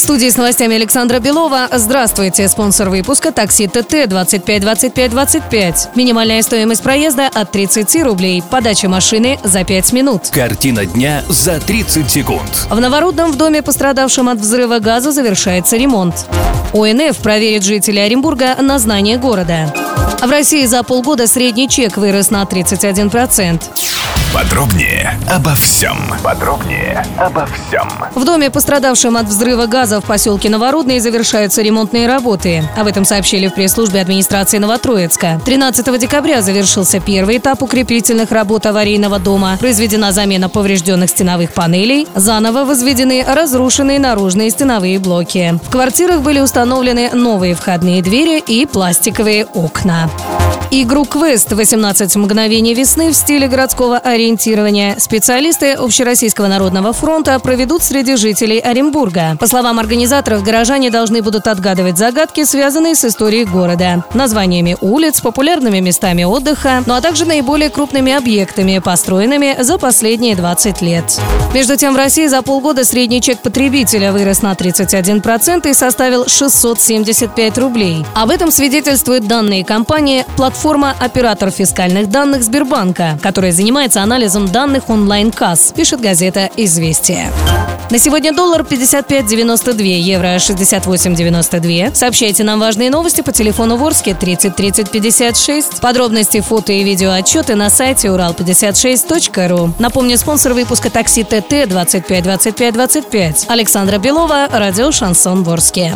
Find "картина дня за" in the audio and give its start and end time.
10.30-11.60